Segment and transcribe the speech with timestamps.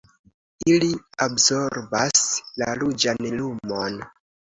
[0.75, 0.89] Ili
[1.27, 2.25] absorbas
[2.65, 4.05] la ruĝan lumon.